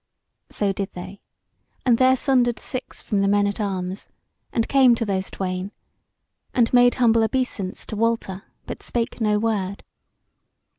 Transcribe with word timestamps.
So 0.49 0.73
did 0.73 0.93
they; 0.93 1.21
and 1.85 1.99
there 1.99 2.15
sundered 2.15 2.57
six 2.57 3.03
from 3.03 3.21
the 3.21 3.27
men 3.27 3.45
at 3.45 3.59
arms 3.61 4.07
and 4.51 4.67
came 4.67 4.95
to 4.95 5.05
those 5.05 5.29
twain, 5.29 5.71
and 6.55 6.73
made 6.73 6.95
humble 6.95 7.23
obeisance 7.23 7.85
to 7.85 7.95
Walter, 7.95 8.41
but 8.65 8.81
spake 8.81 9.21
no 9.21 9.37
word. 9.37 9.83